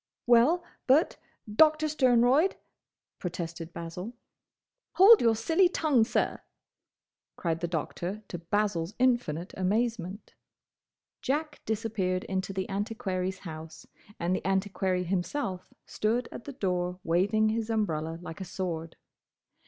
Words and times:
"Well, 0.25 0.63
but, 0.87 1.17
Doctor 1.47 1.85
Sternroyd—" 1.87 2.55
protested 3.19 3.71
Basil. 3.71 4.13
"Hold 4.93 5.21
your 5.21 5.35
silly 5.35 5.69
tongue, 5.69 6.05
sir!" 6.05 6.41
cried 7.35 7.59
the 7.59 7.67
Doctor 7.67 8.23
to 8.27 8.39
Basil's 8.39 8.95
infinite 8.97 9.53
amazement. 9.55 10.33
Jack 11.21 11.61
disappeared 11.65 12.23
into 12.23 12.51
the 12.51 12.67
Antiquary's 12.67 13.37
house 13.45 13.85
and 14.19 14.35
the 14.35 14.43
Antiquary 14.43 15.03
himself 15.03 15.71
stood 15.85 16.27
at 16.31 16.45
the 16.45 16.53
door 16.53 16.99
waving 17.03 17.49
his 17.49 17.69
umbrella 17.69 18.17
like 18.23 18.41
a 18.41 18.43
sword. 18.43 18.95